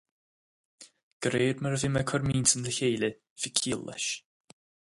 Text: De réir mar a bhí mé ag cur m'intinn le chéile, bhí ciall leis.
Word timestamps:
De 1.21 1.29
réir 1.35 1.59
mar 1.61 1.73
a 1.75 1.81
bhí 1.81 1.89
mé 1.93 2.01
ag 2.01 2.09
cur 2.11 2.23
m'intinn 2.27 2.65
le 2.67 2.73
chéile, 2.79 3.11
bhí 3.43 3.49
ciall 3.61 3.85
leis. 3.91 4.07